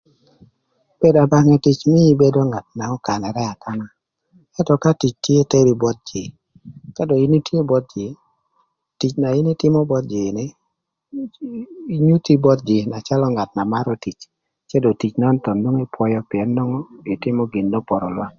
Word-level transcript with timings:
Bedo 0.99 1.19
abonge 1.23 1.55
tic 1.65 1.79
mïö 1.91 2.07
ibedo 2.11 2.41
ngat 2.49 2.67
n'ökanërë 2.77 3.43
akana 3.53 3.87
ëntö 4.59 4.73
ka 4.83 4.91
tic 5.01 5.13
tye 5.25 5.39
teri 5.51 5.73
both 5.81 5.99
jïï. 6.09 6.27
Ka 6.95 7.01
dong 7.09 7.23
in 7.25 7.35
itye 7.39 7.59
both 7.69 7.87
jïï, 7.93 8.09
tic 8.99 9.13
na 9.19 9.27
in 9.39 9.47
ïtïmö 9.53 9.79
both 9.89 10.05
jïï 10.11 10.27
ni 10.37 10.45
nyuthi 12.07 12.33
both 12.43 12.61
jïï 12.67 12.89
na 12.91 12.97
calö 13.07 13.25
ngat 13.33 13.49
na 13.53 13.63
marö 13.73 13.93
tic 14.05 14.17
cë 14.69 14.77
dong 14.83 14.97
tic 15.01 15.13
nön 15.21 15.35
thon 15.43 15.57
nwongo 15.59 15.81
ïpwöyö 15.85 16.19
pïën 16.29 16.49
nwongo 16.55 16.79
ïtïmö 17.13 17.41
gin 17.51 17.67
n'oporo 17.69 18.07
lwak. 18.15 18.29